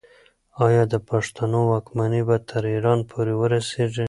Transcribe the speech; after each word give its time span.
آیا 0.65 0.83
د 0.93 0.95
پښتنو 1.09 1.59
واکمني 1.71 2.21
به 2.27 2.37
تر 2.49 2.63
ایران 2.73 2.99
پورې 3.11 3.33
ورسیږي؟ 3.37 3.99